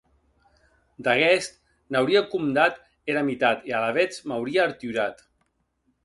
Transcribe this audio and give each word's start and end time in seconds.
D’aguest 1.07 1.59
n’auria 1.95 2.23
compdat 2.31 2.79
era 3.15 3.23
mitat 3.27 3.69
e 3.73 3.75
alavetz 3.81 4.17
m’auria 4.31 4.65
arturat. 4.71 5.21